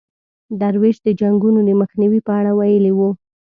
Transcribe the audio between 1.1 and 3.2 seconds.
جنګونو د مخنیوي په اړه ویلي وو.